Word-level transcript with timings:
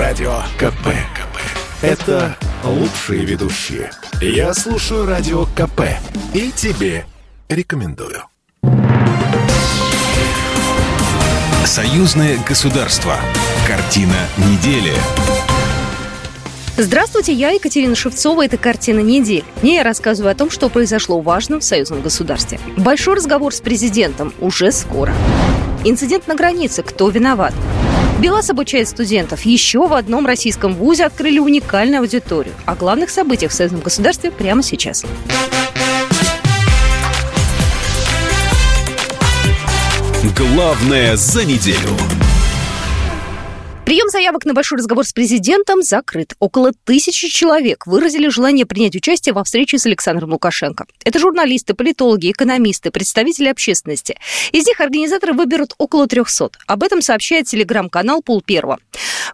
Радио 0.00 0.32
КП. 0.56 0.86
КП. 1.14 1.36
Это 1.82 2.34
лучшие 2.64 3.22
ведущие. 3.26 3.90
Я 4.22 4.54
слушаю 4.54 5.04
Радио 5.04 5.44
КП. 5.44 5.82
И 6.32 6.50
тебе 6.52 7.04
рекомендую. 7.50 8.22
Союзное 11.66 12.38
государство. 12.48 13.14
Картина 13.68 14.16
недели. 14.38 14.94
Здравствуйте, 16.78 17.34
я 17.34 17.50
Екатерина 17.50 17.94
Шевцова. 17.94 18.46
Это 18.46 18.56
«Картина 18.56 19.00
недели». 19.00 19.44
Не 19.60 19.74
я 19.74 19.82
рассказываю 19.82 20.32
о 20.32 20.34
том, 20.34 20.48
что 20.48 20.70
произошло 20.70 21.20
важно 21.20 21.60
в 21.60 21.62
союзном 21.62 22.00
государстве. 22.00 22.58
Большой 22.78 23.16
разговор 23.16 23.52
с 23.52 23.60
президентом 23.60 24.32
уже 24.40 24.72
скоро. 24.72 25.12
Инцидент 25.84 26.26
на 26.26 26.36
границе. 26.36 26.82
Кто 26.82 27.10
виноват? 27.10 27.52
БелАЗ 28.20 28.50
обучает 28.50 28.86
студентов. 28.86 29.42
Еще 29.46 29.86
в 29.86 29.94
одном 29.94 30.26
российском 30.26 30.74
вузе 30.74 31.06
открыли 31.06 31.38
уникальную 31.38 32.00
аудиторию. 32.00 32.54
О 32.66 32.74
главных 32.74 33.08
событиях 33.08 33.50
в 33.50 33.54
союзном 33.54 33.80
государстве 33.80 34.30
прямо 34.30 34.62
сейчас. 34.62 35.06
Главное 40.36 41.16
за 41.16 41.44
неделю. 41.46 42.19
Прием 43.84 44.08
заявок 44.08 44.44
на 44.44 44.54
большой 44.54 44.78
разговор 44.78 45.04
с 45.04 45.12
президентом 45.12 45.82
закрыт. 45.82 46.34
Около 46.38 46.72
тысячи 46.84 47.28
человек 47.28 47.86
выразили 47.86 48.28
желание 48.28 48.64
принять 48.64 48.94
участие 48.94 49.32
во 49.32 49.42
встрече 49.42 49.78
с 49.78 49.86
Александром 49.86 50.32
Лукашенко. 50.32 50.86
Это 51.04 51.18
журналисты, 51.18 51.74
политологи, 51.74 52.30
экономисты, 52.30 52.90
представители 52.90 53.48
общественности. 53.48 54.16
Из 54.52 54.66
них 54.66 54.80
организаторы 54.80 55.32
выберут 55.32 55.74
около 55.78 56.06
300. 56.06 56.50
Об 56.66 56.82
этом 56.82 57.02
сообщает 57.02 57.46
телеграм-канал 57.46 58.22
«Пул 58.22 58.42
Первого». 58.42 58.78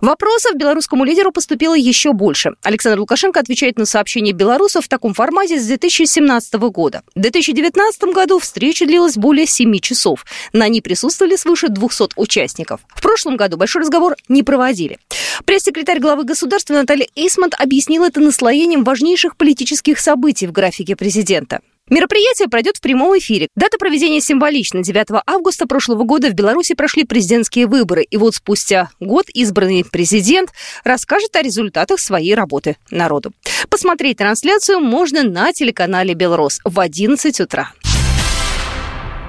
Вопросов 0.00 0.54
белорусскому 0.56 1.04
лидеру 1.04 1.32
поступило 1.32 1.74
еще 1.74 2.12
больше. 2.12 2.52
Александр 2.62 3.00
Лукашенко 3.00 3.40
отвечает 3.40 3.78
на 3.78 3.86
сообщения 3.86 4.32
белорусов 4.32 4.84
в 4.84 4.88
таком 4.88 5.14
формате 5.14 5.58
с 5.58 5.66
2017 5.66 6.54
года. 6.54 7.02
В 7.14 7.20
2019 7.20 8.02
году 8.14 8.38
встреча 8.38 8.86
длилась 8.86 9.16
более 9.16 9.46
7 9.46 9.78
часов. 9.78 10.24
На 10.52 10.68
ней 10.68 10.82
присутствовали 10.82 11.36
свыше 11.36 11.68
200 11.68 12.10
участников. 12.16 12.80
В 12.88 13.00
прошлом 13.00 13.36
году 13.36 13.56
большой 13.56 13.82
разговор 13.82 14.16
не 14.28 14.42
проводили. 14.46 14.98
Пресс-секретарь 15.44 15.98
главы 15.98 16.24
государства 16.24 16.72
Наталья 16.72 17.06
Эйсмонт 17.14 17.54
объяснила 17.58 18.06
это 18.06 18.20
наслоением 18.20 18.84
важнейших 18.84 19.36
политических 19.36 20.00
событий 20.00 20.46
в 20.46 20.52
графике 20.52 20.96
президента. 20.96 21.60
Мероприятие 21.88 22.48
пройдет 22.48 22.78
в 22.78 22.80
прямом 22.80 23.16
эфире. 23.18 23.46
Дата 23.54 23.78
проведения 23.78 24.20
символична. 24.20 24.82
9 24.82 25.22
августа 25.24 25.68
прошлого 25.68 26.02
года 26.02 26.30
в 26.30 26.34
Беларуси 26.34 26.74
прошли 26.74 27.04
президентские 27.04 27.68
выборы. 27.68 28.02
И 28.02 28.16
вот 28.16 28.34
спустя 28.34 28.90
год 28.98 29.26
избранный 29.32 29.84
президент 29.84 30.50
расскажет 30.82 31.36
о 31.36 31.42
результатах 31.42 32.00
своей 32.00 32.34
работы 32.34 32.76
народу. 32.90 33.32
Посмотреть 33.68 34.16
трансляцию 34.16 34.80
можно 34.80 35.22
на 35.22 35.52
телеканале 35.52 36.14
«Белрос» 36.14 36.60
в 36.64 36.80
11 36.80 37.40
утра. 37.40 37.70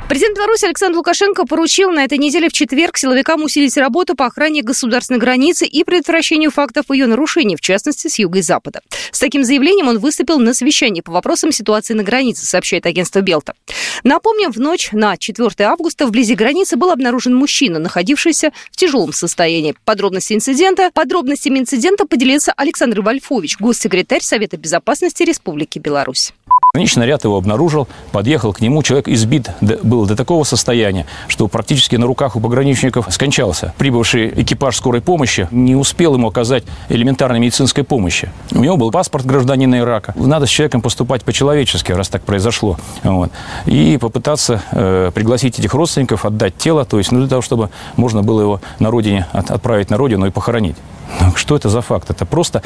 Президент 0.10 0.38
Беларуси 0.38 0.64
Александр 0.64 0.96
Лукашенко 0.96 1.46
поручил 1.46 1.92
на 1.92 2.06
этой 2.06 2.18
неделе 2.18 2.48
в 2.48 2.54
четверг 2.54 2.96
силовикам 2.96 3.44
усилить 3.44 3.76
работу 3.76 4.16
по 4.16 4.26
охране 4.26 4.62
государственной 4.64 5.20
границы 5.20 5.66
и 5.66 5.84
предотвращению 5.84 6.50
фактов 6.50 6.86
ее 6.90 7.08
нарушений, 7.08 7.58
в 7.58 7.62
частности, 7.62 8.08
с 8.08 8.18
юга 8.18 8.40
и 8.40 8.42
запада. 8.42 8.80
С 9.12 9.20
таким 9.20 9.44
заявлением 9.44 9.90
он 9.90 10.00
выступил 10.00 10.40
на 10.40 10.54
совещании 10.54 11.02
по 11.02 11.12
вопросам 11.12 11.52
ситуации 11.52 11.94
на 11.94 12.04
границе, 12.04 12.46
сообщает 12.46 12.86
агентство 12.86 13.20
Белта. 13.20 13.54
Напомним, 14.06 14.54
в 14.54 14.58
ночь 14.58 14.92
на 14.94 15.18
4 15.18 15.50
августа 15.66 16.08
вблизи 16.08 16.36
границы 16.36 16.78
был 16.78 16.92
обнаружен 16.92 17.36
мужчина, 17.36 17.78
находившийся 17.78 18.54
в 18.72 18.78
тяжелом 18.78 19.12
состоянии. 19.12 19.76
Подробности 19.84 20.32
инцидента, 20.32 20.90
подробностями 20.94 21.60
инцидента 21.60 22.06
поделился 22.06 22.54
Александр 22.56 23.02
Вольфович, 23.02 23.58
госсекретарь 23.60 24.22
Совета 24.22 24.56
безопасности 24.56 25.24
Республики 25.24 25.80
Беларусь. 25.80 26.32
Конечный 26.74 27.02
наряд 27.02 27.24
его 27.24 27.38
обнаружил, 27.38 27.88
подъехал 28.12 28.54
к 28.54 28.62
нему, 28.62 28.84
человек 28.84 29.08
избит 29.08 29.50
был 29.62 29.97
до 30.06 30.16
такого 30.16 30.44
состояния, 30.44 31.06
что 31.28 31.48
практически 31.48 31.96
на 31.96 32.06
руках 32.06 32.36
у 32.36 32.40
пограничников 32.40 33.08
скончался. 33.10 33.74
Прибывший 33.78 34.42
экипаж 34.42 34.76
скорой 34.76 35.02
помощи 35.02 35.48
не 35.52 35.76
успел 35.76 36.16
ему 36.16 36.28
оказать 36.28 36.64
элементарной 36.90 37.40
медицинской 37.40 37.84
помощи. 37.84 38.32
У 38.52 38.60
него 38.60 38.78
был 38.78 38.92
паспорт 38.92 39.26
гражданина 39.26 39.80
Ирака. 39.80 40.14
Надо 40.16 40.46
с 40.46 40.50
человеком 40.50 40.82
поступать 40.82 41.24
по-человечески, 41.24 41.92
раз 41.92 42.10
так 42.10 42.24
произошло. 42.24 42.78
Вот. 43.04 43.32
И 43.66 43.98
попытаться 44.00 44.62
э, 44.72 45.12
пригласить 45.14 45.60
этих 45.60 45.74
родственников, 45.74 46.26
отдать 46.26 46.58
тело, 46.58 46.86
то 46.86 46.98
есть 46.98 47.12
ну, 47.12 47.20
для 47.20 47.28
того, 47.28 47.42
чтобы 47.42 47.70
можно 47.96 48.24
было 48.24 48.42
его 48.42 48.62
на 48.80 48.92
родине 48.92 49.28
от, 49.32 49.52
отправить 49.52 49.90
на 49.90 49.98
родину 49.98 50.26
и 50.26 50.32
похоронить. 50.32 50.76
Ну, 51.22 51.36
что 51.36 51.56
это 51.56 51.70
за 51.70 51.82
факт? 51.82 52.10
Это 52.10 52.26
просто 52.26 52.62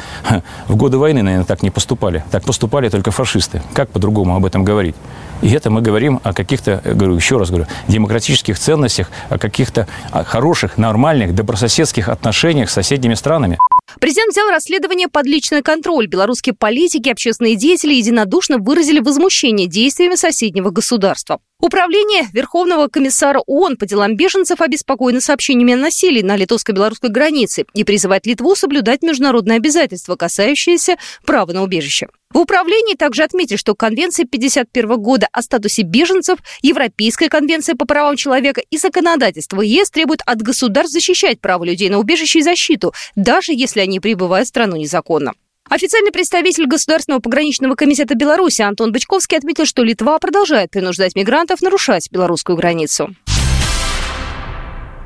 в 0.68 0.76
годы 0.76 0.98
войны, 0.98 1.22
наверное, 1.22 1.46
так 1.46 1.62
не 1.62 1.70
поступали. 1.70 2.24
Так 2.30 2.44
поступали 2.44 2.88
только 2.88 3.10
фашисты. 3.10 3.62
Как 3.72 3.90
по-другому 3.90 4.36
об 4.36 4.44
этом 4.44 4.64
говорить? 4.64 4.96
И 5.42 5.50
это 5.50 5.70
мы 5.70 5.82
говорим 5.82 6.20
о 6.22 6.32
каких-то, 6.32 6.80
говорю, 6.84 7.16
еще 7.16 7.36
раз 7.36 7.50
говорю, 7.50 7.66
демократических 7.88 8.58
ценностях, 8.58 9.10
о 9.28 9.38
каких-то 9.38 9.88
хороших, 10.10 10.78
нормальных, 10.78 11.34
добрососедских 11.34 12.08
отношениях 12.08 12.70
с 12.70 12.72
соседними 12.72 13.14
странами. 13.14 13.58
Президент 14.00 14.32
взял 14.32 14.48
расследование 14.48 15.08
под 15.08 15.26
личный 15.26 15.62
контроль. 15.62 16.06
Белорусские 16.06 16.54
политики, 16.54 17.08
общественные 17.08 17.56
деятели 17.56 17.94
единодушно 17.94 18.58
выразили 18.58 19.00
возмущение 19.00 19.66
действиями 19.66 20.14
соседнего 20.14 20.70
государства. 20.70 21.40
Управление 21.62 22.24
Верховного 22.32 22.88
комиссара 22.88 23.40
ООН 23.46 23.76
по 23.76 23.86
делам 23.86 24.16
беженцев 24.16 24.60
обеспокоено 24.60 25.20
сообщениями 25.20 25.74
о 25.74 25.76
насилии 25.76 26.20
на 26.20 26.34
литовско-белорусской 26.34 27.08
границе 27.08 27.66
и 27.72 27.84
призывает 27.84 28.26
Литву 28.26 28.56
соблюдать 28.56 29.02
международные 29.02 29.58
обязательства, 29.58 30.16
касающиеся 30.16 30.96
права 31.24 31.52
на 31.52 31.62
убежище. 31.62 32.08
В 32.34 32.38
управлении 32.38 32.96
также 32.96 33.22
отметили, 33.22 33.56
что 33.56 33.76
Конвенция 33.76 34.26
51 34.26 34.96
года 35.00 35.28
о 35.30 35.40
статусе 35.40 35.82
беженцев, 35.82 36.40
Европейская 36.62 37.28
конвенция 37.28 37.76
по 37.76 37.84
правам 37.84 38.16
человека 38.16 38.60
и 38.68 38.76
законодательство 38.76 39.60
ЕС 39.60 39.88
требуют 39.88 40.22
от 40.26 40.42
государств 40.42 40.92
защищать 40.92 41.40
право 41.40 41.62
людей 41.62 41.90
на 41.90 42.00
убежище 42.00 42.40
и 42.40 42.42
защиту, 42.42 42.92
даже 43.14 43.52
если 43.52 43.78
они 43.78 44.00
прибывают 44.00 44.46
в 44.46 44.48
страну 44.48 44.74
незаконно. 44.74 45.34
Официальный 45.74 46.12
представитель 46.12 46.66
Государственного 46.66 47.22
пограничного 47.22 47.76
комитета 47.76 48.14
Беларуси 48.14 48.60
Антон 48.60 48.92
Бычковский 48.92 49.38
отметил, 49.38 49.64
что 49.64 49.82
Литва 49.82 50.18
продолжает 50.18 50.70
принуждать 50.70 51.16
мигрантов 51.16 51.62
нарушать 51.62 52.10
белорусскую 52.10 52.58
границу. 52.58 53.16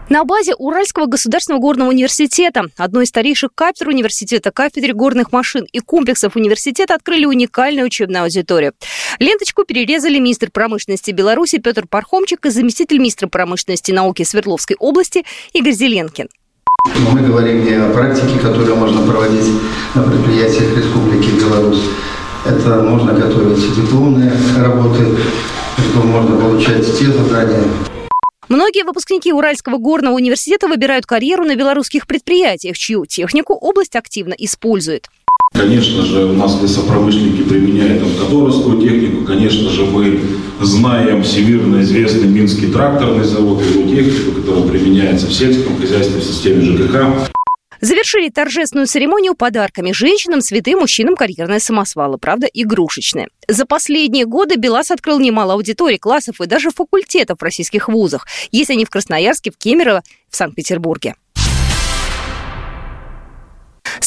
На 0.08 0.24
базе 0.24 0.56
Уральского 0.56 1.06
государственного 1.06 1.60
горного 1.60 1.90
университета, 1.90 2.64
одной 2.76 3.04
из 3.04 3.10
старейших 3.10 3.50
кафедр 3.54 3.90
университета, 3.90 4.50
кафедре 4.50 4.92
горных 4.92 5.30
машин 5.30 5.68
и 5.70 5.78
комплексов 5.78 6.34
университета 6.34 6.96
открыли 6.96 7.26
уникальную 7.26 7.86
учебную 7.86 8.24
аудиторию. 8.24 8.72
Ленточку 9.20 9.62
перерезали 9.62 10.18
министр 10.18 10.50
промышленности 10.50 11.12
Беларуси 11.12 11.58
Петр 11.58 11.86
Пархомчик 11.86 12.44
и 12.44 12.50
заместитель 12.50 12.98
министра 12.98 13.28
промышленности 13.28 13.92
и 13.92 13.94
науки 13.94 14.24
Свердловской 14.24 14.74
области 14.80 15.24
Игорь 15.52 15.74
Зеленкин. 15.74 16.28
Мы 17.12 17.20
говорим 17.20 17.64
не 17.64 17.74
о 17.74 17.90
практике, 17.92 18.38
которую 18.38 18.76
можно 18.76 19.02
проводить 19.02 19.50
на 19.94 20.02
предприятиях 20.02 20.76
Республики 20.76 21.30
Беларусь. 21.30 21.82
Это 22.44 22.82
можно 22.82 23.12
готовить 23.12 23.74
дипломные 23.74 24.32
работы, 24.58 25.04
это 25.78 25.98
можно 26.06 26.36
получать 26.36 26.98
те 26.98 27.06
задания, 27.06 27.64
Многие 28.48 28.84
выпускники 28.84 29.32
Уральского 29.32 29.76
горного 29.76 30.14
университета 30.14 30.68
выбирают 30.68 31.04
карьеру 31.04 31.44
на 31.44 31.56
белорусских 31.56 32.06
предприятиях, 32.06 32.78
чью 32.78 33.04
технику 33.04 33.54
область 33.54 33.96
активно 33.96 34.34
использует. 34.38 35.08
Конечно 35.52 36.02
же, 36.02 36.26
у 36.26 36.32
нас 36.34 36.60
лесопромышленники 36.60 37.42
применяют 37.42 38.02
автодоровскую 38.02 38.80
технику. 38.80 39.24
Конечно 39.24 39.70
же, 39.70 39.84
мы 39.86 40.20
знаем 40.60 41.22
всемирно 41.22 41.80
известный 41.80 42.28
Минский 42.28 42.68
тракторный 42.68 43.24
завод, 43.24 43.62
его 43.64 43.88
технику, 43.88 44.40
которая 44.40 44.68
применяется 44.68 45.26
в 45.26 45.32
сельском 45.32 45.78
хозяйстве, 45.78 46.20
в 46.20 46.24
системе 46.24 46.62
ЖКХ. 46.62 47.30
Завершили 47.80 48.30
торжественную 48.30 48.86
церемонию 48.86 49.34
подарками 49.34 49.92
женщинам, 49.92 50.40
цветы, 50.40 50.74
мужчинам 50.76 51.14
карьерные 51.14 51.60
самосвалы, 51.60 52.16
правда, 52.16 52.46
игрушечные. 52.46 53.28
За 53.48 53.66
последние 53.66 54.24
годы 54.24 54.56
БелАЗ 54.56 54.92
открыл 54.92 55.20
немало 55.20 55.54
аудиторий, 55.54 55.98
классов 55.98 56.40
и 56.40 56.46
даже 56.46 56.70
факультетов 56.70 57.38
в 57.38 57.42
российских 57.42 57.88
вузах, 57.88 58.26
если 58.50 58.74
не 58.74 58.84
в 58.84 58.90
Красноярске, 58.90 59.50
в 59.50 59.58
Кемерово, 59.58 60.02
в 60.30 60.36
Санкт-Петербурге. 60.36 61.16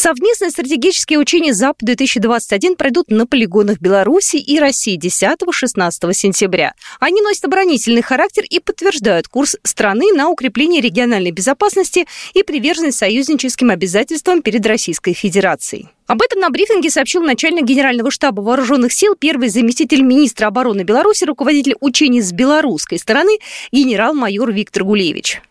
Совместные 0.01 0.49
стратегические 0.49 1.19
учения 1.19 1.53
ЗАП-2021 1.53 2.77
пройдут 2.77 3.11
на 3.11 3.27
полигонах 3.27 3.81
Беларуси 3.81 4.37
и 4.37 4.57
России 4.57 4.97
10-16 4.97 6.13
сентября. 6.13 6.73
Они 7.01 7.21
носят 7.21 7.43
оборонительный 7.43 8.01
характер 8.01 8.45
и 8.49 8.59
подтверждают 8.59 9.27
курс 9.27 9.57
страны 9.63 10.13
на 10.13 10.29
укрепление 10.29 10.79
региональной 10.79 11.31
безопасности 11.31 12.07
и 12.33 12.43
приверженность 12.43 12.97
союзническим 12.97 13.71
обязательствам 13.71 14.41
перед 14.41 14.65
Российской 14.65 15.11
Федерацией. 15.11 15.89
Об 16.07 16.21
этом 16.21 16.39
на 16.39 16.49
брифинге 16.49 16.89
сообщил 16.89 17.21
начальник 17.21 17.65
Генерального 17.65 18.09
штаба 18.09 18.39
Вооруженных 18.39 18.93
сил, 18.93 19.17
первый 19.19 19.49
заместитель 19.49 20.01
министра 20.01 20.47
обороны 20.47 20.83
Беларуси, 20.83 21.25
руководитель 21.25 21.75
учений 21.81 22.21
с 22.21 22.31
белорусской 22.31 22.99
стороны, 22.99 23.37
генерал-майор 23.73 24.49
Виктор 24.53 24.85
Гулевич. 24.85 25.41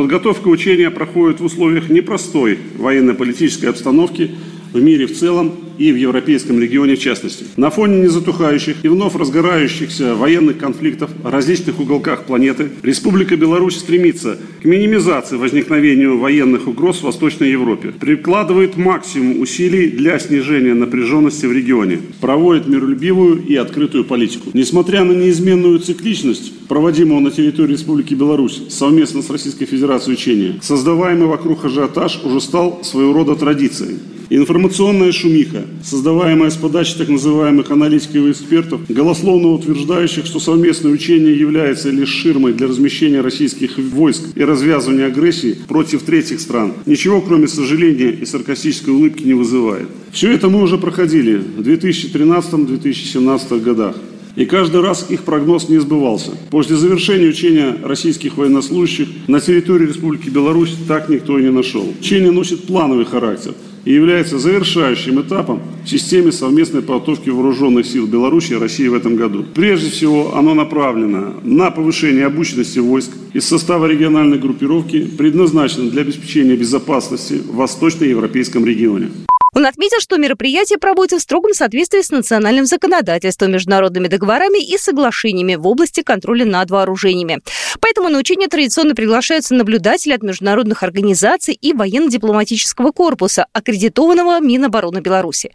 Подготовка 0.00 0.48
учения 0.48 0.90
проходит 0.90 1.40
в 1.40 1.44
условиях 1.44 1.90
непростой 1.90 2.58
военно-политической 2.78 3.66
обстановки 3.66 4.30
в 4.72 4.80
мире 4.82 5.06
в 5.06 5.16
целом 5.16 5.52
и 5.78 5.92
в 5.92 5.96
европейском 5.96 6.60
регионе 6.60 6.94
в 6.96 7.00
частности. 7.00 7.46
На 7.56 7.70
фоне 7.70 8.02
незатухающих 8.02 8.84
и 8.84 8.88
вновь 8.88 9.16
разгорающихся 9.16 10.14
военных 10.14 10.58
конфликтов 10.58 11.10
в 11.22 11.26
различных 11.26 11.80
уголках 11.80 12.24
планеты 12.24 12.68
Республика 12.82 13.36
Беларусь 13.36 13.78
стремится 13.78 14.36
к 14.60 14.64
минимизации 14.66 15.36
возникновения 15.36 16.08
военных 16.08 16.68
угроз 16.68 16.98
в 16.98 17.04
Восточной 17.04 17.50
Европе, 17.50 17.92
прикладывает 17.98 18.76
максимум 18.76 19.40
усилий 19.40 19.88
для 19.88 20.18
снижения 20.18 20.74
напряженности 20.74 21.46
в 21.46 21.52
регионе, 21.52 21.98
проводит 22.20 22.68
миролюбивую 22.68 23.42
и 23.46 23.56
открытую 23.56 24.04
политику. 24.04 24.50
Несмотря 24.52 25.04
на 25.04 25.12
неизменную 25.12 25.78
цикличность 25.78 26.52
проводимого 26.68 27.20
на 27.20 27.30
территории 27.30 27.72
Республики 27.72 28.14
Беларусь 28.14 28.62
совместно 28.68 29.22
с 29.22 29.30
Российской 29.30 29.64
Федерацией 29.64 30.14
учения, 30.14 30.60
создаваемый 30.60 31.26
вокруг 31.26 31.64
ажиотаж 31.64 32.20
уже 32.24 32.40
стал 32.40 32.84
своего 32.84 33.14
рода 33.14 33.34
традицией. 33.34 33.96
Информационная 34.32 35.10
шумиха, 35.10 35.64
создаваемая 35.82 36.50
с 36.50 36.56
подачи 36.56 36.94
так 36.96 37.08
называемых 37.08 37.68
аналитиков 37.72 38.26
и 38.26 38.30
экспертов, 38.30 38.82
голословно 38.88 39.48
утверждающих, 39.48 40.24
что 40.24 40.38
совместное 40.38 40.92
учение 40.92 41.36
является 41.36 41.90
лишь 41.90 42.10
ширмой 42.10 42.52
для 42.52 42.68
размещения 42.68 43.22
российских 43.22 43.76
войск 43.76 44.22
и 44.36 44.44
развязывания 44.44 45.06
агрессии 45.06 45.56
против 45.66 46.04
третьих 46.04 46.38
стран, 46.38 46.74
ничего 46.86 47.20
кроме 47.20 47.48
сожаления 47.48 48.10
и 48.10 48.24
саркастической 48.24 48.94
улыбки 48.94 49.24
не 49.24 49.34
вызывает. 49.34 49.88
Все 50.12 50.30
это 50.30 50.48
мы 50.48 50.62
уже 50.62 50.78
проходили 50.78 51.34
в 51.34 51.62
2013-2017 51.62 53.60
годах. 53.60 53.96
И 54.36 54.44
каждый 54.44 54.80
раз 54.80 55.06
их 55.10 55.24
прогноз 55.24 55.68
не 55.68 55.80
сбывался. 55.80 56.30
После 56.50 56.76
завершения 56.76 57.26
учения 57.26 57.76
российских 57.82 58.36
военнослужащих 58.36 59.08
на 59.26 59.40
территории 59.40 59.88
Республики 59.88 60.28
Беларусь 60.28 60.76
так 60.86 61.08
никто 61.08 61.36
и 61.36 61.42
не 61.42 61.50
нашел. 61.50 61.92
Учение 61.98 62.30
носит 62.30 62.62
плановый 62.62 63.06
характер– 63.06 63.54
и 63.84 63.92
является 63.92 64.38
завершающим 64.38 65.20
этапом 65.20 65.60
в 65.84 65.88
системе 65.88 66.32
совместной 66.32 66.82
подготовки 66.82 67.30
вооруженных 67.30 67.86
сил 67.86 68.06
Беларуси 68.06 68.52
и 68.52 68.56
России 68.56 68.88
в 68.88 68.94
этом 68.94 69.16
году. 69.16 69.44
Прежде 69.54 69.90
всего, 69.90 70.36
оно 70.36 70.54
направлено 70.54 71.34
на 71.42 71.70
повышение 71.70 72.26
обученности 72.26 72.78
войск 72.78 73.10
из 73.32 73.46
состава 73.46 73.86
региональной 73.86 74.38
группировки, 74.38 75.04
предназначено 75.06 75.90
для 75.90 76.02
обеспечения 76.02 76.56
безопасности 76.56 77.34
в 77.34 77.56
восточноевропейском 77.56 78.64
регионе. 78.64 79.08
Он 79.54 79.66
отметил, 79.66 80.00
что 80.00 80.16
мероприятие 80.16 80.78
проводится 80.78 81.18
в 81.18 81.22
строгом 81.22 81.54
соответствии 81.54 82.02
с 82.02 82.10
национальным 82.10 82.66
законодательством, 82.66 83.52
международными 83.52 84.08
договорами 84.08 84.62
и 84.62 84.78
соглашениями 84.78 85.56
в 85.56 85.66
области 85.66 86.02
контроля 86.02 86.44
над 86.44 86.70
вооружениями. 86.70 87.40
Поэтому 87.80 88.08
на 88.08 88.18
учение 88.18 88.48
традиционно 88.48 88.94
приглашаются 88.94 89.54
наблюдатели 89.54 90.12
от 90.12 90.22
международных 90.22 90.82
организаций 90.82 91.54
и 91.54 91.72
военно-дипломатического 91.72 92.92
корпуса, 92.92 93.46
аккредитованного 93.52 94.40
Минобороны 94.40 95.00
Беларуси. 95.00 95.52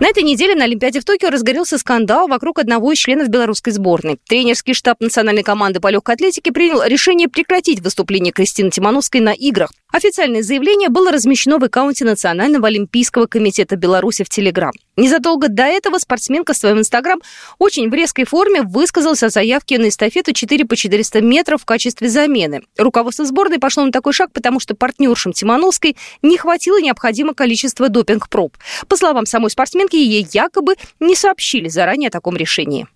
На 0.00 0.08
этой 0.08 0.22
неделе 0.24 0.54
на 0.54 0.64
Олимпиаде 0.64 1.00
в 1.00 1.04
Токио 1.04 1.30
разгорелся 1.30 1.78
скандал 1.78 2.26
вокруг 2.26 2.58
одного 2.58 2.92
из 2.92 2.98
членов 2.98 3.28
белорусской 3.28 3.72
сборной. 3.72 4.18
Тренерский 4.28 4.74
штаб 4.74 5.00
национальной 5.00 5.42
команды 5.42 5.80
по 5.80 5.88
легкой 5.88 6.16
атлетике 6.16 6.50
принял 6.50 6.82
решение 6.82 7.28
прекратить 7.28 7.80
выступление 7.80 8.32
Кристины 8.32 8.70
Тимановской 8.70 9.20
на 9.20 9.32
играх. 9.32 9.70
Официальное 9.92 10.42
заявление 10.42 10.88
было 10.88 11.12
размещено 11.12 11.58
в 11.58 11.64
аккаунте 11.64 12.06
Национального 12.06 12.66
олимпийского 12.68 13.26
комитета 13.26 13.76
Беларуси 13.76 14.24
в 14.24 14.28
Телеграм. 14.30 14.72
Незадолго 14.96 15.48
до 15.48 15.64
этого 15.64 15.98
спортсменка 15.98 16.54
в 16.54 16.56
своем 16.56 16.78
инстаграм 16.78 17.20
очень 17.58 17.90
в 17.90 17.94
резкой 17.94 18.24
форме 18.24 18.62
высказался 18.62 19.26
о 19.26 19.30
заявке 19.30 19.78
на 19.78 19.88
эстафету 19.88 20.32
4 20.32 20.64
по 20.64 20.76
400 20.76 21.20
метров 21.20 21.62
в 21.62 21.64
качестве 21.66 22.08
замены. 22.08 22.62
Руководство 22.78 23.26
сборной 23.26 23.58
пошло 23.58 23.84
на 23.84 23.92
такой 23.92 24.14
шаг, 24.14 24.32
потому 24.32 24.60
что 24.60 24.74
партнершам 24.74 25.34
Тимановской 25.34 25.96
не 26.22 26.38
хватило 26.38 26.80
необходимого 26.80 27.34
количества 27.34 27.90
допинг-проб. 27.90 28.56
По 28.88 28.96
словам 28.96 29.26
самой 29.26 29.50
спортсменки, 29.50 29.81
ей 29.90 30.26
якобы 30.32 30.76
не 31.00 31.16
сообщили 31.16 31.68
заранее 31.68 32.08
о 32.08 32.10
таком 32.10 32.36
решении. 32.36 32.86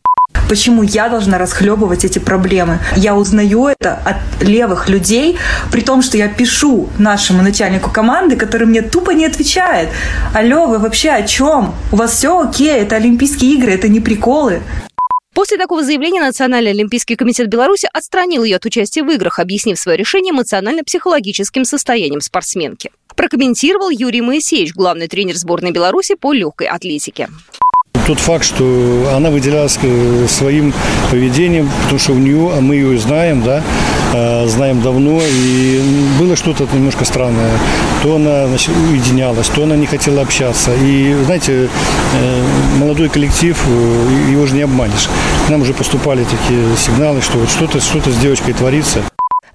Почему 0.48 0.84
я 0.84 1.08
должна 1.08 1.38
расхлебывать 1.38 2.04
эти 2.04 2.20
проблемы? 2.20 2.78
Я 2.96 3.16
узнаю 3.16 3.66
это 3.66 3.94
от 4.04 4.42
левых 4.42 4.88
людей, 4.88 5.38
при 5.72 5.80
том, 5.80 6.02
что 6.02 6.16
я 6.16 6.28
пишу 6.28 6.88
нашему 6.98 7.42
начальнику 7.42 7.90
команды, 7.90 8.36
который 8.36 8.66
мне 8.66 8.82
тупо 8.82 9.10
не 9.10 9.26
отвечает. 9.26 9.88
Алло, 10.34 10.66
вы 10.66 10.78
вообще 10.78 11.10
о 11.10 11.22
чем? 11.22 11.74
У 11.90 11.96
вас 11.96 12.12
все 12.12 12.40
окей, 12.40 12.70
это 12.70 12.96
Олимпийские 12.96 13.54
игры, 13.54 13.72
это 13.72 13.88
не 13.88 14.00
приколы. 14.00 14.62
После 15.34 15.58
такого 15.58 15.82
заявления 15.82 16.22
Национальный 16.22 16.70
олимпийский 16.70 17.14
комитет 17.14 17.48
Беларуси 17.48 17.88
отстранил 17.92 18.42
ее 18.42 18.56
от 18.56 18.64
участия 18.64 19.02
в 19.02 19.10
играх, 19.10 19.38
объяснив 19.38 19.78
свое 19.78 19.98
решение 19.98 20.32
эмоционально-психологическим 20.32 21.64
состоянием 21.64 22.20
спортсменки. 22.20 22.90
Прокомментировал 23.16 23.90
Юрий 23.90 24.20
Моисеевич, 24.20 24.74
главный 24.74 25.08
тренер 25.08 25.36
сборной 25.36 25.72
Беларуси 25.72 26.14
по 26.14 26.32
легкой 26.32 26.68
атлетике 26.68 27.28
тот 28.06 28.20
факт, 28.20 28.44
что 28.44 29.10
она 29.16 29.30
выделялась 29.30 29.78
э, 29.82 30.26
своим 30.28 30.72
поведением, 31.10 31.68
потому 31.82 31.98
что 31.98 32.12
у 32.12 32.18
нее, 32.18 32.52
а 32.56 32.60
мы 32.60 32.76
ее 32.76 32.96
знаем, 32.98 33.42
да, 33.42 33.62
э, 34.12 34.46
знаем 34.46 34.80
давно, 34.80 35.20
и 35.20 35.82
было 36.18 36.36
что-то 36.36 36.68
немножко 36.72 37.04
странное. 37.04 37.50
То 38.04 38.16
она 38.16 38.46
значит, 38.46 38.70
уединялась, 38.90 39.48
то 39.48 39.64
она 39.64 39.74
не 39.74 39.86
хотела 39.86 40.22
общаться. 40.22 40.72
И, 40.74 41.14
знаете, 41.24 41.68
э, 42.14 42.44
молодой 42.78 43.08
коллектив, 43.08 43.60
его 44.30 44.46
же 44.46 44.54
не 44.54 44.62
обманешь. 44.62 45.08
К 45.48 45.50
нам 45.50 45.62
уже 45.62 45.74
поступали 45.74 46.22
такие 46.22 46.76
сигналы, 46.76 47.20
что 47.20 47.38
вот 47.38 47.50
что-то 47.50 47.80
что 47.80 48.00
с 48.00 48.16
девочкой 48.18 48.54
творится. 48.54 49.02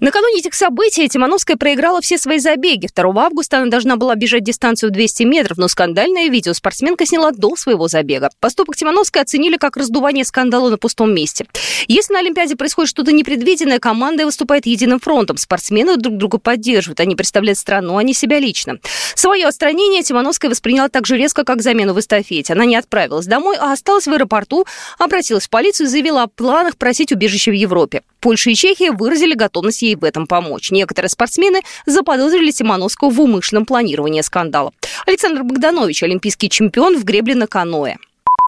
Накануне 0.01 0.39
этих 0.39 0.55
событий 0.55 1.07
Тимановская 1.07 1.57
проиграла 1.57 2.01
все 2.01 2.17
свои 2.17 2.39
забеги. 2.39 2.89
2 2.91 3.23
августа 3.23 3.59
она 3.59 3.67
должна 3.67 3.97
была 3.97 4.15
бежать 4.15 4.43
дистанцию 4.43 4.89
200 4.89 5.21
метров, 5.21 5.59
но 5.59 5.67
скандальное 5.67 6.27
видео 6.27 6.53
спортсменка 6.53 7.05
сняла 7.05 7.29
до 7.29 7.55
своего 7.55 7.87
забега. 7.87 8.31
Поступок 8.39 8.75
Тимановской 8.75 9.21
оценили 9.21 9.57
как 9.57 9.77
раздувание 9.77 10.25
скандала 10.25 10.71
на 10.71 10.79
пустом 10.79 11.13
месте. 11.13 11.45
Если 11.87 12.13
на 12.13 12.19
Олимпиаде 12.19 12.55
происходит 12.55 12.89
что-то 12.89 13.11
непредвиденное, 13.11 13.77
команда 13.77 14.25
выступает 14.25 14.65
единым 14.65 14.99
фронтом. 14.99 15.37
Спортсмены 15.37 15.97
друг 15.97 16.17
друга 16.17 16.39
поддерживают. 16.39 16.99
Они 16.99 17.15
представляют 17.15 17.59
страну, 17.59 17.97
а 17.97 18.01
не 18.01 18.15
себя 18.15 18.39
лично. 18.39 18.79
Свое 19.13 19.45
отстранение 19.45 20.01
Тимановская 20.01 20.49
восприняла 20.49 20.89
так 20.89 21.05
же 21.05 21.15
резко, 21.15 21.43
как 21.43 21.61
замену 21.61 21.93
в 21.93 21.99
эстафете. 21.99 22.53
Она 22.53 22.65
не 22.65 22.75
отправилась 22.75 23.27
домой, 23.27 23.55
а 23.59 23.71
осталась 23.71 24.07
в 24.07 24.11
аэропорту, 24.11 24.65
обратилась 24.97 25.45
в 25.45 25.51
полицию 25.51 25.85
и 25.85 25.89
заявила 25.91 26.23
о 26.23 26.27
планах 26.27 26.77
просить 26.77 27.11
убежище 27.11 27.51
в 27.51 27.53
Европе. 27.53 28.01
Польша 28.19 28.51
и 28.51 28.55
Чехия 28.55 28.91
выразили 28.91 29.33
готовность 29.33 29.81
ей 29.81 29.90
ей 29.91 29.95
в 29.95 30.03
этом 30.03 30.27
помочь. 30.27 30.71
Некоторые 30.71 31.09
спортсмены 31.09 31.61
заподозрили 31.85 32.51
Симоновскую 32.51 33.11
в 33.11 33.21
умышленном 33.21 33.65
планировании 33.65 34.21
скандала. 34.21 34.73
Александр 35.05 35.43
Богданович, 35.43 36.03
олимпийский 36.03 36.49
чемпион 36.49 36.97
в 36.97 37.03
гребле 37.03 37.35
на 37.35 37.47
каноэ. 37.47 37.95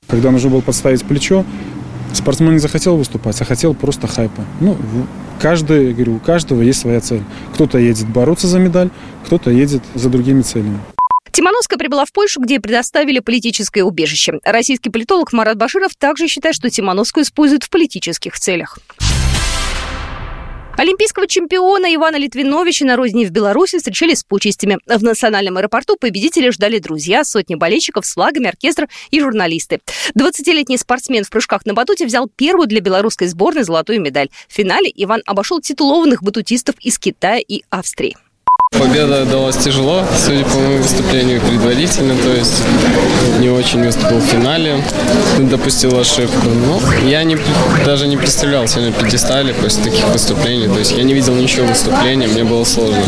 Когда 0.08 0.32
нужно 0.32 0.50
было 0.50 0.62
подставить 0.62 1.04
плечо, 1.04 1.46
спортсмен 2.14 2.54
не 2.54 2.60
захотел 2.60 2.98
выступать, 2.98 3.40
а 3.42 3.46
хотел 3.46 3.74
просто 3.74 4.08
хайпа. 4.08 4.44
Ну, 4.60 4.78
каждый, 5.42 5.94
говорю, 5.94 6.16
у 6.16 6.20
каждого 6.20 6.62
есть 6.62 6.82
своя 6.82 7.02
цель. 7.02 7.24
Кто-то 7.54 7.78
едет 7.78 8.08
бороться 8.08 8.48
за 8.48 8.60
медаль, 8.60 8.90
кто-то 9.26 9.50
едет 9.50 9.84
за 9.96 10.10
другими 10.10 10.42
целями. 10.42 10.80
Тимановская 11.32 11.80
прибыла 11.80 12.06
в 12.06 12.12
Польшу, 12.12 12.42
где 12.42 12.60
предоставили 12.60 13.20
политическое 13.20 13.84
убежище. 13.84 14.40
Российский 14.44 14.92
политолог 14.92 15.34
Марат 15.34 15.58
Баширов 15.58 15.96
также 15.96 16.28
считает, 16.28 16.54
что 16.54 16.70
Тимановскую 16.70 17.24
используют 17.24 17.64
в 17.64 17.72
политических 17.72 18.38
целях. 18.40 18.78
Олимпийского 20.76 21.28
чемпиона 21.28 21.94
Ивана 21.94 22.16
Литвиновича 22.16 22.86
на 22.86 22.96
родине 22.96 23.28
в 23.28 23.32
Беларуси 23.32 23.78
встречали 23.78 24.16
с 24.16 24.24
почестями. 24.24 24.80
В 24.88 25.04
национальном 25.04 25.58
аэропорту 25.58 25.98
победители 25.98 26.50
ждали 26.50 26.80
друзья, 26.80 27.24
сотни 27.24 27.54
болельщиков 27.54 28.06
с 28.08 28.14
флагами, 28.14 28.48
оркестр 28.48 28.90
и 29.12 29.20
журналисты. 29.20 29.82
20-летний 30.18 30.78
спортсмен 30.78 31.24
в 31.24 31.30
прыжках 31.30 31.68
на 31.68 31.76
батуте 31.76 32.08
взял 32.08 32.28
первую 32.28 32.68
для 32.68 32.82
белорусской 32.82 33.28
сборной 33.28 33.64
золотую 33.64 34.02
медаль. 34.02 34.30
В 34.48 34.54
финале 34.54 34.92
Иван 34.96 35.22
обошел 35.28 35.62
титулованных 35.62 36.24
батутистов 36.24 36.76
из 36.80 36.98
Китая 36.98 37.40
и 37.40 37.62
Австрии. 37.70 38.18
Победа 38.80 39.26
далась 39.26 39.58
тяжело, 39.58 40.04
судя 40.18 40.44
по 40.46 40.58
моему 40.58 40.78
выступлению 40.78 41.42
предварительно, 41.42 42.16
то 42.16 42.34
есть 42.34 42.64
не 43.40 43.50
очень 43.50 43.84
выступил 43.84 44.18
в 44.18 44.26
финале, 44.26 44.84
допустил 45.40 45.98
ошибку. 45.98 46.48
Но 46.50 46.82
я 47.08 47.24
не, 47.24 47.38
даже 47.86 48.08
не 48.08 48.18
представлял 48.18 48.68
себя 48.68 48.84
на 48.84 48.92
пьедестале 48.92 49.54
после 49.54 49.84
таких 49.84 50.06
выступлений, 50.10 50.68
то 50.68 50.80
есть 50.80 50.92
я 50.92 51.04
не 51.04 51.14
видел 51.14 51.36
ничего 51.36 51.68
выступления, 51.68 52.28
мне 52.28 52.44
было 52.44 52.64
сложно 52.64 53.04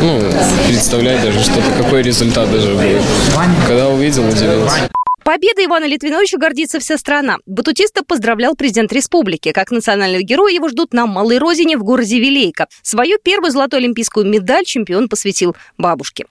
ну, 0.00 0.20
представлять 0.66 1.22
даже 1.22 1.40
что-то, 1.42 1.82
какой 1.82 2.02
результат 2.02 2.50
даже 2.50 2.74
будет. 2.74 3.02
Когда 3.66 3.88
увидел, 3.88 4.28
удивился. 4.28 4.93
Победа 5.24 5.64
Ивана 5.64 5.86
Литвиновича 5.86 6.36
гордится 6.36 6.78
вся 6.78 6.98
страна. 6.98 7.38
Батутиста 7.46 8.04
поздравлял 8.04 8.54
президент 8.54 8.92
республики. 8.92 9.52
Как 9.52 9.70
национального 9.70 10.22
героя 10.22 10.52
его 10.52 10.68
ждут 10.68 10.92
на 10.92 11.06
Малой 11.06 11.38
Розине 11.38 11.78
в 11.78 11.82
городе 11.82 12.20
Вилейка. 12.20 12.68
Свою 12.82 13.16
первую 13.18 13.50
золотую 13.50 13.78
олимпийскую 13.78 14.26
медаль 14.26 14.64
чемпион 14.66 15.08
посвятил 15.08 15.56
бабушке. 15.78 16.26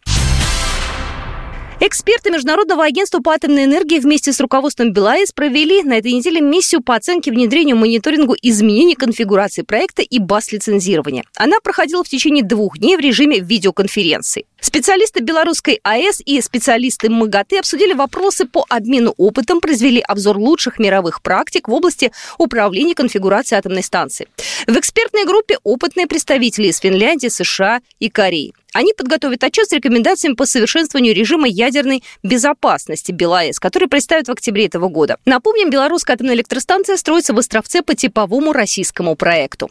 Эксперты 1.86 2.32
Международного 2.32 2.86
агентства 2.86 3.20
по 3.20 3.34
атомной 3.34 3.66
энергии 3.66 4.00
вместе 4.00 4.32
с 4.32 4.40
руководством 4.40 4.94
БелАЭС 4.94 5.34
провели 5.34 5.84
на 5.84 5.98
этой 5.98 6.14
неделе 6.14 6.40
миссию 6.40 6.82
по 6.82 6.96
оценке 6.96 7.30
внедрению 7.30 7.76
мониторингу 7.76 8.38
изменений 8.42 8.96
конфигурации 8.96 9.64
проекта 9.64 10.02
и 10.02 10.18
баз-лицензирования. 10.18 11.26
Она 11.36 11.58
проходила 11.62 12.02
в 12.02 12.08
течение 12.08 12.42
двух 12.42 12.78
дней 12.78 12.96
в 12.96 13.02
режиме 13.02 13.42
видеоконференции. 13.42 14.46
Специалисты 14.62 15.22
белорусской 15.22 15.82
АЭС 15.84 16.22
и 16.26 16.40
специалисты 16.40 17.10
МАГАТЭ 17.10 17.60
обсудили 17.60 17.92
вопросы 17.92 18.46
по 18.46 18.66
обмену 18.70 19.14
опытом, 19.18 19.60
произвели 19.60 20.00
обзор 20.00 20.38
лучших 20.38 20.80
мировых 20.80 21.22
практик 21.22 21.68
в 21.68 21.74
области 21.74 22.14
управления 22.38 22.96
конфигурацией 22.96 23.60
атомной 23.60 23.84
станции. 23.84 24.30
В 24.68 24.78
экспертной 24.78 25.26
группе 25.26 25.58
опытные 25.64 26.08
представители 26.08 26.68
из 26.68 26.78
Финляндии, 26.78 27.28
США 27.28 27.82
и 28.00 28.08
Кореи. 28.10 28.54
Они 28.74 28.94
подготовят 28.94 29.44
отчет 29.44 29.70
с 29.70 29.72
рекомендациями 29.72 30.34
по 30.34 30.46
совершенствованию 30.46 31.14
режима 31.14 31.48
ядерной 31.48 32.04
безопасности 32.24 33.12
БелАЭС, 33.12 33.60
который 33.60 33.88
представят 33.88 34.28
в 34.28 34.32
октябре 34.32 34.66
этого 34.66 34.90
года. 34.90 35.18
Напомним, 35.26 35.70
белорусская 35.70 36.14
атомная 36.14 36.34
электростанция 36.34 36.98
строится 36.98 37.34
в 37.34 37.38
Островце 37.38 37.84
по 37.84 37.94
типовому 37.94 38.52
российскому 38.52 39.16
проекту. 39.16 39.70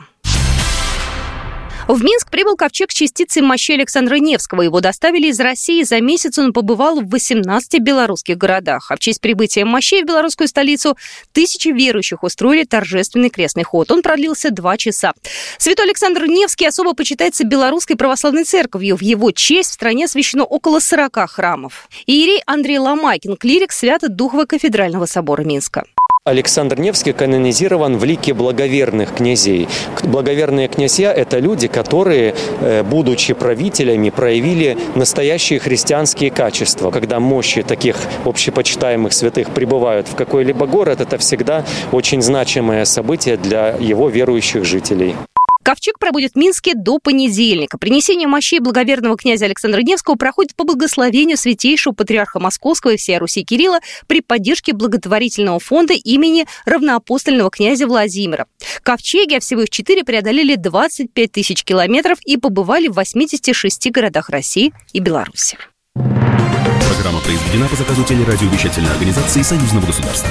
В 1.89 2.05
Минск 2.05 2.31
прибыл 2.31 2.57
ковчег 2.57 2.93
частицы 2.93 3.43
мощи 3.43 3.73
Александра 3.73 4.15
Невского. 4.15 4.63
Его 4.63 4.81
доставили 4.81 5.27
из 5.27 5.41
России. 5.41 5.83
За 5.83 6.01
месяц 6.01 6.39
он 6.39 6.53
побывал 6.53 7.01
в 7.01 7.09
18 7.11 7.81
белорусских 7.81 8.39
городах. 8.39 8.91
А 8.91 8.97
в 8.97 9.01
честь 9.01 9.21
прибытия 9.21 9.65
мощей 9.65 10.03
в 10.03 10.07
белорусскую 10.07 10.47
столицу 10.47 10.97
тысячи 11.33 11.69
верующих 11.69 12.23
устроили 12.23 12.65
торжественный 12.65 13.31
крестный 13.31 13.65
ход. 13.65 13.91
Он 13.91 14.01
продлился 14.03 14.51
два 14.51 14.77
часа. 14.77 15.13
Святой 15.59 15.87
Александр 15.87 16.27
Невский 16.27 16.67
особо 16.67 16.95
почитается 16.95 17.45
белорусской 17.45 17.97
православной 17.97 18.45
церковью. 18.45 18.97
В 18.97 19.03
его 19.03 19.33
честь 19.33 19.71
в 19.71 19.75
стране 19.75 20.05
освящено 20.05 20.45
около 20.45 20.79
40 20.79 21.29
храмов. 21.29 21.89
Иерей 22.07 22.43
Андрей 22.47 22.79
Ломайкин, 22.79 23.37
клирик 23.37 23.73
Свято-Духового 23.73 24.47
кафедрального 24.47 25.07
собора 25.07 25.43
Минска. 25.43 25.85
Александр 26.25 26.79
Невский 26.79 27.13
канонизирован 27.13 27.99
в 27.99 28.05
лике 28.05 28.33
благоверных 28.33 29.13
князей. 29.13 29.69
Благоверные 30.05 30.69
князья– 30.69 31.13
это 31.15 31.41
люди, 31.41 31.67
которые, 31.67 32.37
э, 32.61 32.85
будучи 32.85 33.35
правителями, 33.35 34.11
проявили 34.11 34.79
настоящие 34.95 35.59
христианские 35.59 36.31
качества. 36.31 36.93
Когда 36.93 37.19
мощи 37.19 37.65
таких 37.65 37.97
общепочитаемых 38.25 39.13
святых 39.13 39.51
прибывают 39.51 40.07
в 40.07 40.15
какой-либо 40.15 40.69
город, 40.69 41.01
это 41.01 41.19
всегда 41.19 41.65
очень 41.91 42.23
значимое 42.23 42.85
событие 42.85 43.37
для 43.37 43.71
его 43.81 44.09
верующих 44.09 44.65
жителей. 44.65 45.17
Ковчег 45.63 45.99
пробудет 45.99 46.33
в 46.33 46.37
Минске 46.37 46.75
до 46.75 46.99
понедельника. 46.99 47.79
Принесение 47.79 48.27
мощей 48.27 48.59
благоверного 48.59 49.17
князя 49.17 49.45
Александра 49.45 49.81
Невского 49.81 50.17
проходит 50.17 50.57
по 50.57 50.65
благословению 50.65 51.37
святейшего 51.37 51.93
патриарха 51.93 52.41
Московского 52.41 52.93
и 52.93 52.97
всей 52.97 53.19
Руси 53.19 53.45
Кирилла 53.45 53.79
при 54.07 54.21
поддержке 54.21 54.73
благотворительного 54.73 55.61
фонда 55.61 55.95
имени 55.95 56.47
равноапостольного 56.65 57.51
князя 57.51 57.87
Владимира. 57.87 58.47
Ковчеги, 58.83 59.35
а 59.35 59.41
всего 59.41 59.63
их 59.63 59.71
четыре, 59.71 60.05
преодолели 60.05 60.57
25 60.57 61.31
тысяч 61.31 61.63
километров 61.63 62.19
и 62.25 62.37
побывали 62.37 62.89
в 62.89 62.95
86 62.95 63.91
городах 63.93 64.31
России 64.31 64.73
и 64.93 64.99
Беларуси. 64.99 65.57
Программа 65.95 67.21
произведена 67.21 67.69
по 67.69 67.77
заказу 67.77 68.05
телерадиовещательной 68.05 68.91
организации 68.91 69.43
Союзного 69.43 69.87
государства. 69.87 70.31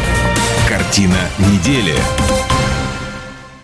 Картина 0.67 1.17
недели. 1.39 1.95